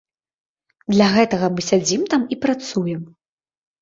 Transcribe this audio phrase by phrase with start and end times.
[0.93, 3.01] Для гэтага мы сядзім там і працуем.